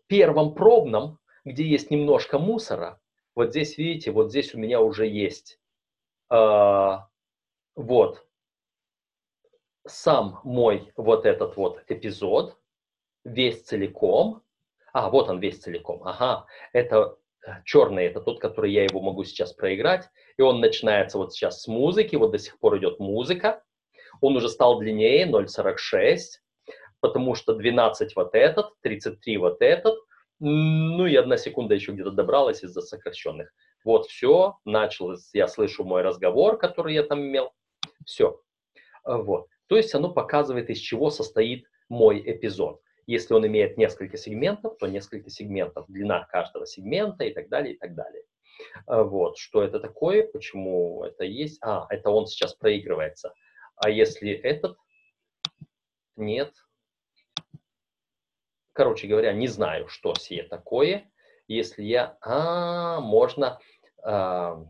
[0.07, 3.01] первом пробном, где есть немножко мусора,
[3.35, 5.59] вот здесь, видите, вот здесь у меня уже есть
[6.31, 6.99] э,
[7.75, 8.27] вот
[9.87, 12.57] сам мой вот этот вот эпизод,
[13.25, 14.43] весь целиком.
[14.93, 16.03] А, вот он весь целиком.
[16.05, 20.09] Ага, это э, черный, это тот, который я его могу сейчас проиграть.
[20.37, 23.63] И он начинается вот сейчас с музыки, вот до сих пор идет музыка.
[24.21, 26.19] Он уже стал длиннее, 0,46,
[27.01, 29.99] потому что 12 вот этот, 33 вот этот,
[30.45, 33.53] ну и одна секунда еще где-то добралась из-за сокращенных.
[33.85, 37.53] Вот все, началось, я слышу мой разговор, который я там имел.
[38.05, 38.41] Все.
[39.05, 39.49] Вот.
[39.67, 42.81] То есть оно показывает, из чего состоит мой эпизод.
[43.07, 47.79] Если он имеет несколько сегментов, то несколько сегментов, длина каждого сегмента и так далее, и
[47.79, 48.25] так далее.
[48.87, 51.59] А, вот, что это такое, почему это есть.
[51.63, 53.35] А, это он сейчас проигрывается.
[53.77, 54.77] А если этот,
[56.17, 56.53] нет.
[58.75, 61.09] Короче говоря, не знаю, что сие такое.
[61.47, 63.61] Если я, а, можно,
[64.03, 64.67] а,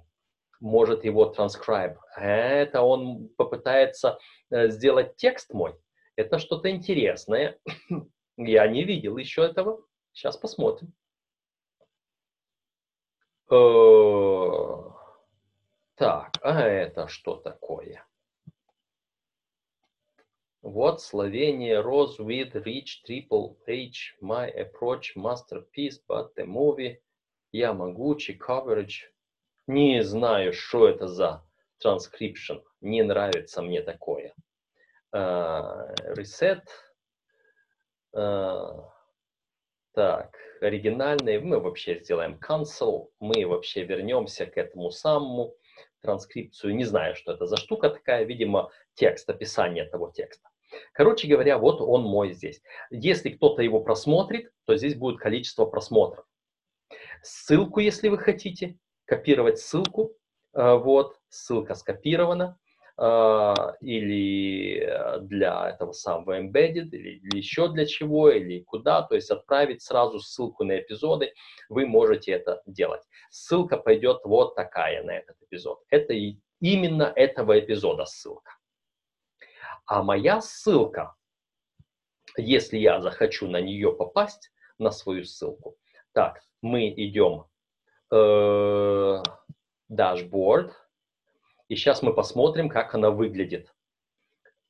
[0.61, 1.97] может его transcribe.
[2.15, 4.19] Это он попытается
[4.51, 5.75] э, сделать текст мой.
[6.17, 7.59] Это что-то интересное.
[8.37, 9.83] Я не видел еще этого.
[10.13, 10.93] Сейчас посмотрим.
[13.51, 14.91] Э,
[15.95, 18.05] так, а это что такое?
[20.65, 26.97] Вот Словения, Rose with Rich Triple H, My Approach, Masterpiece, but the movie,
[27.53, 29.13] Ямагучи, Coverage.
[29.67, 31.45] Не знаю, что это за
[31.85, 32.63] transcription.
[32.81, 34.35] Не нравится мне такое.
[35.15, 36.63] Uh, reset.
[38.15, 38.65] Э,
[39.93, 41.41] так, оригинальный.
[41.41, 43.11] Мы вообще сделаем cancel.
[43.21, 45.55] Мы вообще вернемся к этому самому
[46.01, 46.75] транскрипцию.
[46.75, 48.25] Не знаю, что это за штука такая.
[48.25, 50.49] Видимо, текст, описание того текста.
[50.93, 52.63] Короче говоря, вот он мой здесь.
[52.91, 56.25] Если кто-то его просмотрит, то здесь будет количество просмотров.
[57.23, 60.17] Ссылку, если вы хотите, копировать ссылку.
[60.53, 62.59] Э, вот, ссылка скопирована.
[62.97, 69.33] А, или э, для этого самого embedded, или, еще для чего, или куда, то есть
[69.33, 71.33] отправить сразу ссылку на эпизоды,
[71.69, 73.03] вы можете это делать.
[73.31, 75.81] Ссылка пойдет вот такая на этот эпизод.
[75.91, 76.15] Это
[76.61, 78.53] именно этого эпизода ссылка.
[79.87, 81.15] А моя ссылка,
[82.37, 85.77] если я захочу на нее попасть, на свою ссылку,
[86.13, 87.47] так, мы идем
[88.11, 89.23] э,
[89.91, 90.73] dashboard,
[91.69, 93.75] и сейчас мы посмотрим, как она выглядит.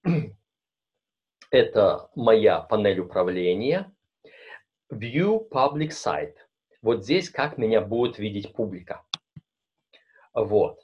[1.51, 3.95] Это моя панель управления.
[4.93, 6.37] View Public Site.
[6.83, 9.05] Вот здесь как меня будет видеть публика.
[10.33, 10.81] Вот.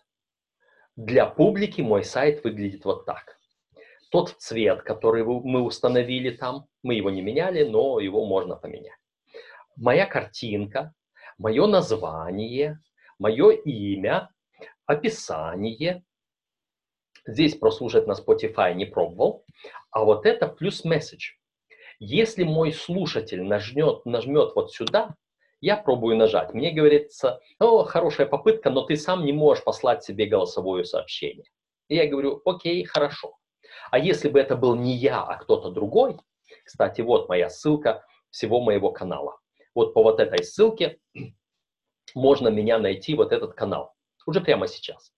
[0.94, 3.39] Для публики мой сайт выглядит вот так.
[4.10, 8.98] Тот цвет, который мы установили там, мы его не меняли, но его можно поменять.
[9.76, 10.92] Моя картинка,
[11.38, 12.80] мое название,
[13.18, 14.30] мое имя,
[14.86, 16.02] описание.
[17.26, 19.44] Здесь прослушать на Spotify не пробовал.
[19.90, 21.34] А вот это плюс месседж.
[22.00, 25.14] Если мой слушатель нажмет, нажмет вот сюда,
[25.60, 26.54] я пробую нажать.
[26.54, 31.44] Мне говорится, о, хорошая попытка, но ты сам не можешь послать себе голосовое сообщение.
[31.88, 33.36] И я говорю, окей, хорошо.
[33.90, 36.16] А если бы это был не я, а кто-то другой,
[36.64, 39.38] кстати, вот моя ссылка всего моего канала.
[39.74, 40.98] Вот по вот этой ссылке
[42.14, 43.94] можно меня найти, вот этот канал.
[44.26, 45.12] Уже прямо сейчас.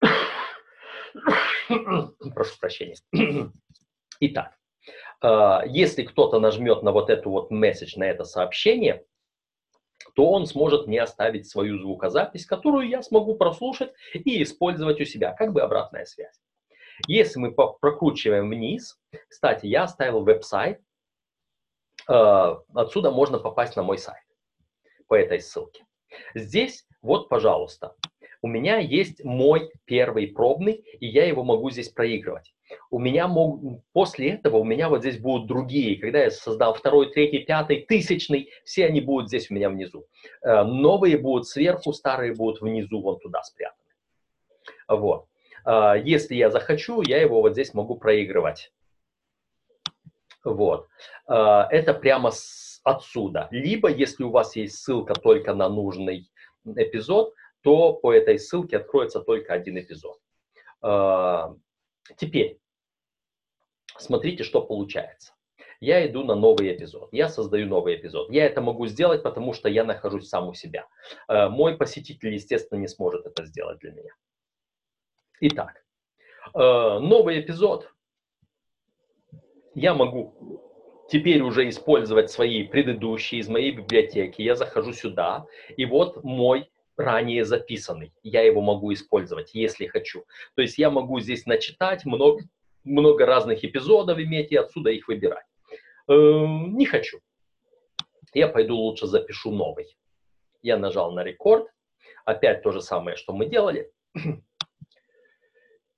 [1.68, 2.96] Прошу прощения.
[4.20, 4.56] Итак,
[5.20, 9.04] а, если кто-то нажмет на вот эту вот месседж, на это сообщение,
[10.14, 15.32] то он сможет мне оставить свою звукозапись, которую я смогу прослушать и использовать у себя,
[15.32, 16.40] как бы обратная связь.
[17.06, 20.80] Если мы прокручиваем вниз, кстати, я оставил веб-сайт,
[22.08, 24.24] а, отсюда можно попасть на мой сайт
[25.08, 25.84] по этой ссылке.
[26.34, 27.94] Здесь вот, пожалуйста,
[28.42, 32.54] у меня есть мой первый пробный, и я его могу здесь проигрывать.
[32.90, 35.98] У меня мог, после этого у меня вот здесь будут другие.
[35.98, 40.06] Когда я создам второй, третий, пятый, тысячный, все они будут здесь у меня внизу.
[40.42, 43.92] Э, новые будут сверху, старые будут внизу, вон туда спрятаны.
[44.88, 45.26] Вот.
[45.66, 48.72] Э, если я захочу, я его вот здесь могу проигрывать.
[50.44, 50.88] Вот.
[51.28, 52.30] Э, это прямо
[52.84, 53.48] отсюда.
[53.50, 56.30] Либо, если у вас есть ссылка только на нужный
[56.64, 60.20] эпизод, то по этой ссылке откроется только один эпизод.
[60.80, 61.54] А,
[62.16, 62.60] теперь,
[63.98, 65.34] смотрите, что получается.
[65.80, 68.30] Я иду на новый эпизод, я создаю новый эпизод.
[68.30, 70.86] Я это могу сделать, потому что я нахожусь сам у себя.
[71.26, 74.12] А, мой посетитель, естественно, не сможет это сделать для меня.
[75.40, 75.84] Итак,
[76.54, 77.90] а, новый эпизод.
[79.74, 80.62] Я могу
[81.10, 84.40] теперь уже использовать свои предыдущие из моей библиотеки.
[84.40, 88.14] Я захожу сюда, и вот мой ранее записанный.
[88.22, 90.24] Я его могу использовать, если хочу.
[90.54, 92.42] То есть я могу здесь начитать много,
[92.84, 95.44] много разных эпизодов иметь и отсюда их выбирать.
[96.08, 97.20] Э, не хочу.
[98.32, 99.98] Я пойду лучше запишу новый.
[100.62, 101.68] Я нажал на рекорд.
[102.24, 103.92] Опять то же самое, что мы делали.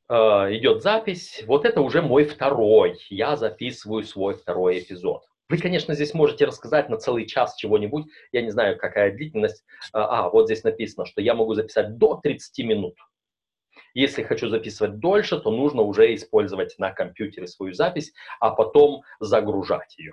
[0.08, 1.44] Э, идет запись.
[1.46, 2.98] Вот это уже мой второй.
[3.10, 5.24] Я записываю свой второй эпизод.
[5.50, 8.06] Вы, конечно, здесь можете рассказать на целый час чего-нибудь.
[8.32, 9.64] Я не знаю, какая длительность.
[9.92, 12.94] А, а, вот здесь написано, что я могу записать до 30 минут.
[13.94, 19.96] Если хочу записывать дольше, то нужно уже использовать на компьютере свою запись, а потом загружать
[19.98, 20.12] ее.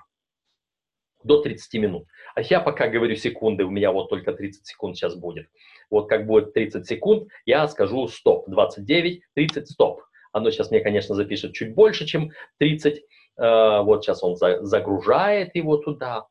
[1.25, 2.07] До 30 минут.
[2.35, 5.47] А я пока говорю секунды, у меня вот только 30 секунд сейчас будет.
[5.89, 8.47] Вот как будет 30 секунд, я скажу стоп.
[8.47, 10.01] 29, 30, стоп.
[10.31, 13.03] Оно сейчас мне, конечно, запишет чуть больше, чем 30
[13.37, 16.27] Э, вот сейчас он загружает его туда,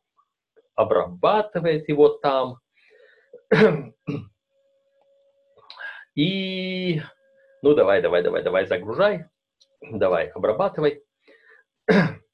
[0.74, 2.58] обрабатывает его там.
[6.14, 7.02] И,
[7.62, 9.26] ну давай, давай, давай, давай, загружай,
[9.80, 11.02] давай, обрабатывай.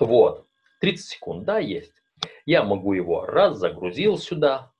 [0.00, 0.43] Вот,
[0.84, 1.94] 30 секунд, да, есть.
[2.44, 4.70] Я могу его раз, загрузил сюда.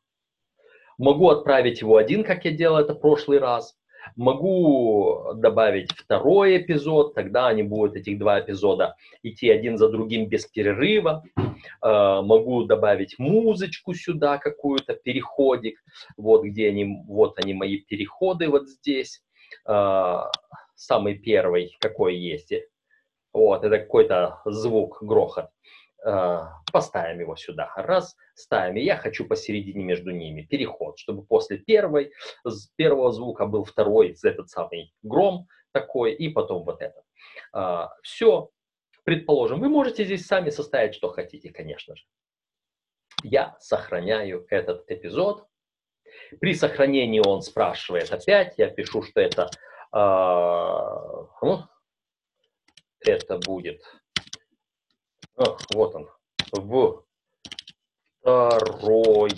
[0.98, 3.74] Могу отправить его один, как я делал это в прошлый раз.
[4.16, 10.44] Могу добавить второй эпизод, тогда они будут, этих два эпизода, идти один за другим без
[10.44, 11.24] перерыва.
[11.82, 15.82] Э, могу добавить музычку сюда какую-то, переходик,
[16.18, 19.22] вот где они, вот они мои переходы вот здесь.
[19.66, 20.24] Э,
[20.74, 22.52] самый первый, какой есть.
[23.32, 25.46] Вот, это какой-то звук, грохот.
[26.06, 27.72] Э, поставим его сюда.
[27.76, 28.76] Раз, ставим.
[28.76, 32.12] И я хочу посередине между ними переход, чтобы после первой,
[32.76, 37.04] первого звука был второй, этот самый гром такой, и потом вот этот.
[37.52, 38.50] А, Все,
[39.04, 42.04] предположим, вы можете здесь сами составить, что хотите, конечно же.
[43.22, 45.46] Я сохраняю этот эпизод.
[46.38, 49.48] При сохранении он спрашивает опять, я пишу, что это,
[49.94, 49.98] э,
[53.00, 53.80] это будет
[55.36, 56.08] Ах, вот он.
[56.52, 57.04] В
[58.14, 59.32] второй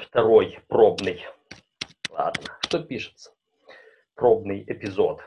[0.00, 1.24] второй пробный.
[2.10, 3.34] Ладно, что пишется?
[4.14, 5.20] Пробный эпизод.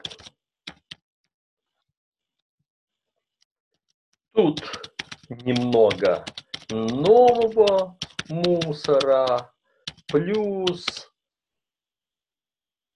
[4.34, 4.62] Тут
[5.30, 6.26] немного
[6.70, 9.54] нового мусора
[10.08, 11.12] плюс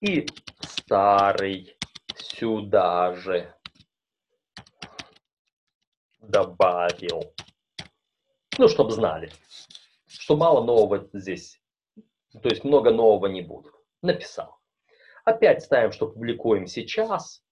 [0.01, 0.27] и
[0.61, 1.78] старый
[2.21, 3.53] сюда же
[6.21, 7.33] добавил.
[8.57, 9.31] Ну, чтобы знали,
[10.07, 11.61] что мало нового здесь.
[12.41, 13.73] То есть много нового не будет.
[14.01, 14.59] Написал.
[15.25, 17.43] Опять ставим, что публикуем сейчас.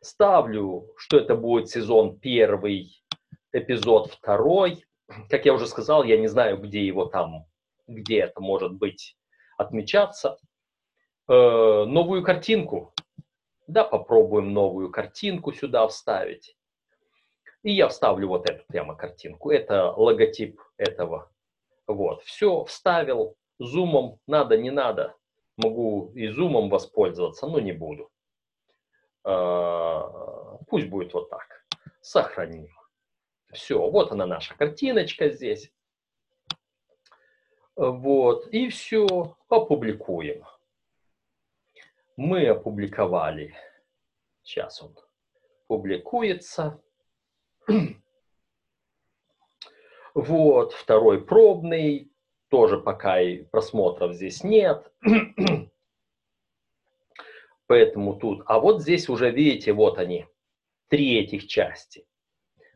[0.00, 3.02] Ставлю, что это будет сезон первый,
[3.52, 4.84] эпизод второй.
[5.28, 7.46] Как я уже сказал, я не знаю, где его там,
[7.86, 9.16] где это может быть
[9.58, 10.38] отмечаться.
[11.28, 12.94] Э, новую картинку
[13.72, 16.56] да, попробуем новую картинку сюда вставить.
[17.62, 19.50] И я вставлю вот эту прямо картинку.
[19.50, 21.30] Это логотип этого.
[21.86, 23.36] Вот, все, вставил.
[23.58, 25.14] Зумом надо, не надо.
[25.56, 28.10] Могу и зумом воспользоваться, но не буду.
[29.24, 31.64] А, пусть будет вот так.
[32.00, 32.68] Сохраним.
[33.52, 35.70] Все, вот она наша картиночка здесь.
[37.76, 40.44] Вот, и все, опубликуем
[42.20, 43.54] мы опубликовали.
[44.42, 44.94] Сейчас он
[45.66, 46.80] публикуется.
[50.12, 52.12] Вот, второй пробный,
[52.48, 54.92] тоже пока и просмотров здесь нет.
[57.68, 60.26] Поэтому тут, а вот здесь уже видите, вот они,
[60.88, 62.08] три этих части.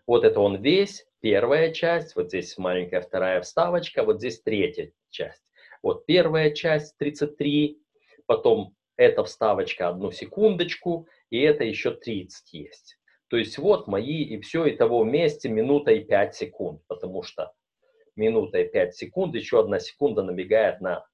[0.06, 5.42] Вот это он весь, первая часть, вот здесь маленькая вторая вставочка, вот здесь третья часть.
[5.82, 7.82] Вот первая часть 33,
[8.26, 12.98] потом эта вставочка одну секундочку, и это еще 30 есть.
[13.28, 17.52] То есть вот мои, и все, и того вместе минута и 5 секунд, потому что
[18.16, 21.06] минута и 5 секунд, еще одна секунда набегает на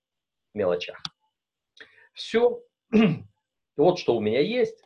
[0.55, 1.01] мелочах.
[2.13, 2.63] Все.
[3.77, 4.85] Вот что у меня есть.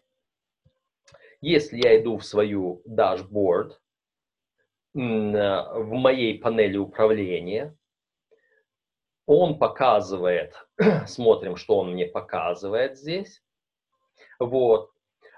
[1.40, 3.80] Если я иду в свою дашборд,
[4.92, 7.76] в моей панели управления,
[9.26, 10.54] он показывает,
[11.06, 13.42] смотрим, что он мне показывает здесь.
[14.38, 14.90] Вот.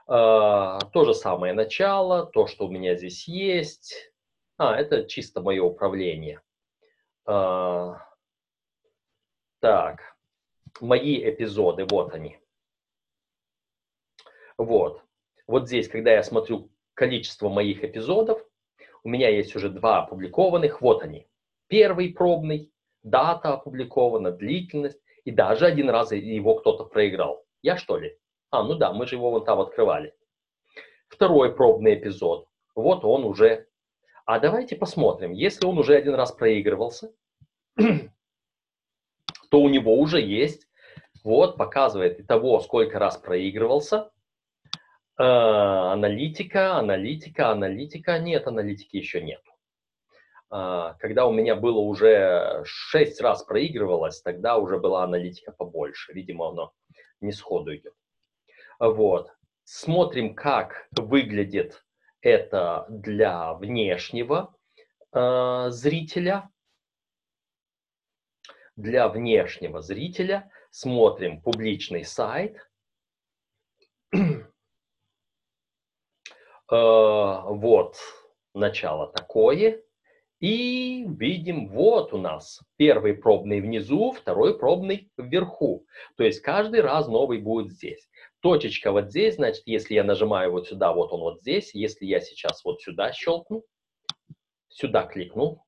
[0.08, 4.12] А, то же самое начало, то, что у меня здесь есть.
[4.56, 6.40] А, это чисто мое управление.
[7.26, 7.98] А,
[9.60, 10.16] так,
[10.80, 12.38] мои эпизоды, вот они.
[14.58, 15.02] Вот.
[15.46, 18.42] Вот здесь, когда я смотрю количество моих эпизодов,
[19.04, 21.28] у меня есть уже два опубликованных, вот они.
[21.68, 22.72] Первый пробный,
[23.06, 27.44] дата опубликована, длительность, и даже один раз его кто-то проиграл.
[27.62, 28.18] Я что ли?
[28.50, 30.14] А, ну да, мы же его вон там открывали.
[31.08, 32.48] Второй пробный эпизод.
[32.74, 33.68] Вот он уже.
[34.24, 35.32] А давайте посмотрим.
[35.32, 37.12] Если он уже один раз проигрывался,
[37.76, 40.66] то у него уже есть,
[41.22, 44.10] вот, показывает и того, сколько раз проигрывался.
[45.18, 48.18] Э, аналитика, аналитика, аналитика.
[48.18, 49.42] Нет, аналитики еще нет.
[50.52, 56.12] Э, когда у меня было уже 6 раз проигрывалось, тогда уже была аналитика побольше.
[56.12, 56.72] Видимо, оно
[57.20, 57.94] не сходу идет.
[58.78, 59.32] Вот.
[59.64, 61.84] Смотрим, как выглядит
[62.20, 64.54] это для внешнего
[65.12, 66.50] э, зрителя.
[68.76, 72.58] Для внешнего зрителя смотрим публичный сайт.
[74.12, 74.18] э,
[76.70, 77.96] вот
[78.54, 79.82] начало такое.
[80.40, 85.86] И видим, вот у нас первый пробный внизу, второй пробный вверху.
[86.16, 88.06] То есть каждый раз новый будет здесь.
[88.40, 91.74] Точечка вот здесь, значит, если я нажимаю вот сюда, вот он вот здесь.
[91.74, 93.64] Если я сейчас вот сюда щелкну,
[94.68, 95.64] сюда кликну,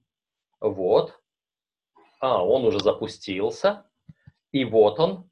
[0.61, 1.19] вот.
[2.21, 3.87] А, он уже запустился.
[4.53, 5.31] И вот он.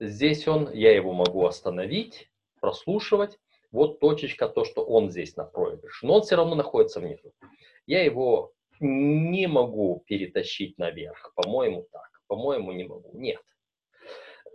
[0.00, 2.30] Здесь он, я его могу остановить,
[2.60, 3.38] прослушивать.
[3.70, 6.06] Вот точечка, то, что он здесь на проигрыше.
[6.06, 7.32] Но он все равно находится внизу
[7.90, 11.32] я его не могу перетащить наверх.
[11.34, 12.08] По-моему, так.
[12.28, 13.10] По-моему, не могу.
[13.14, 13.42] Нет.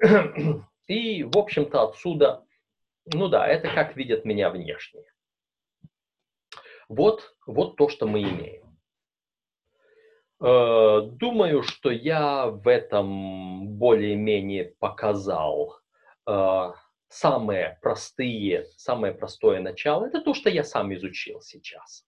[0.87, 2.45] И, в общем-то, отсюда,
[3.13, 5.03] ну да, это как видят меня внешне.
[6.87, 8.79] Вот, вот то, что мы имеем.
[10.39, 15.79] Э, думаю, что я в этом более-менее показал
[16.25, 16.73] э,
[17.15, 20.05] самые простые, самое простое начало.
[20.05, 22.05] Это то, что я сам изучил сейчас.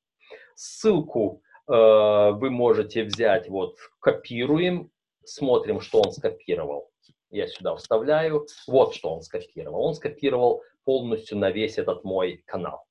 [0.56, 4.92] Ссылку э, вы можете взять, вот, копируем,
[5.24, 6.92] смотрим, что он скопировал.
[7.30, 8.48] Я сюда вставляю.
[8.68, 9.86] Вот что он скопировал.
[9.86, 12.86] Он скопировал полностью на весь этот мой канал.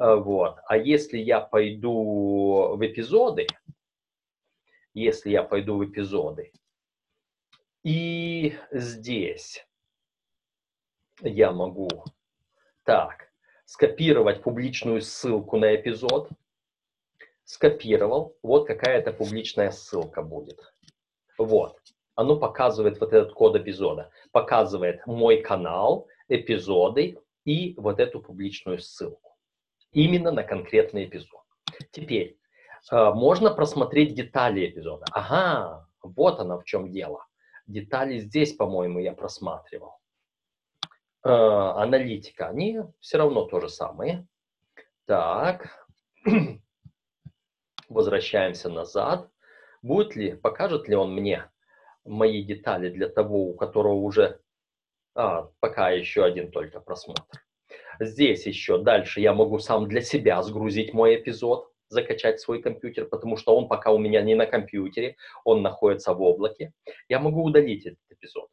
[0.00, 0.56] Э, вот.
[0.66, 3.46] А если я пойду в эпизоды,
[4.94, 6.50] если я пойду в эпизоды,
[7.84, 9.64] и здесь
[11.22, 11.88] я могу
[12.84, 13.30] так,
[13.64, 16.28] скопировать публичную ссылку на эпизод,
[17.44, 20.60] скопировал, вот какая-то публичная ссылка будет.
[21.38, 21.76] Вот.
[22.14, 24.10] Оно показывает вот этот код эпизода.
[24.30, 29.36] Показывает мой канал, эпизоды и вот эту публичную ссылку.
[29.92, 31.42] Именно на конкретный эпизод.
[31.90, 32.38] Теперь,
[32.90, 35.06] э, можно просмотреть детали эпизода.
[35.12, 37.26] Ага, вот оно в чем дело.
[37.66, 39.99] Детали здесь, по-моему, я просматривал.
[41.22, 44.26] Э, аналитика, они все равно то же самое.
[45.06, 45.86] Так.
[47.90, 49.28] возвращаемся назад.
[49.82, 51.50] Будет ли, покажет ли он мне
[52.04, 54.40] мои детали для того, у которого уже
[55.14, 57.44] а, пока еще один только просмотр.
[57.98, 63.36] Здесь еще дальше я могу сам для себя сгрузить мой эпизод, закачать свой компьютер, потому
[63.36, 66.72] что он пока у меня не на компьютере, он находится в облаке.
[67.08, 68.48] Я могу удалить этот эпизод.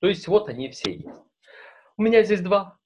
[0.00, 1.27] То есть вот они все есть.
[1.98, 2.78] У меня здесь два.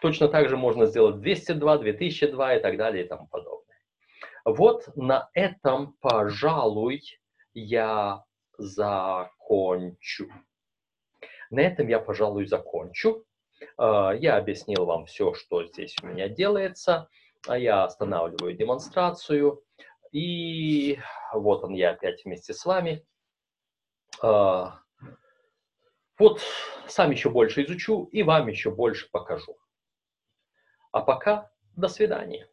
[0.00, 3.78] Точно так же можно сделать 202, 2002 и так далее и тому подобное.
[4.44, 7.02] Вот на этом, пожалуй,
[7.54, 8.24] я
[8.58, 10.26] закончу.
[11.50, 13.24] На этом я, пожалуй, закончу.
[13.76, 17.08] А, я объяснил вам все, что здесь у меня делается.
[17.46, 19.62] А я останавливаю демонстрацию.
[20.10, 20.98] И
[21.32, 23.06] вот он, я опять вместе с вами.
[26.22, 26.40] Вот
[26.86, 29.56] сам еще больше изучу и вам еще больше покажу.
[30.92, 32.48] А пока до свидания.